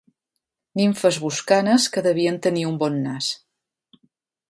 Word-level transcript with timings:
Nimfes 0.79 1.19
boscanes 1.27 1.87
que 1.97 2.05
devien 2.09 2.43
tenir 2.49 2.67
un 2.73 2.83
bon 2.85 3.01
nas. 3.07 3.33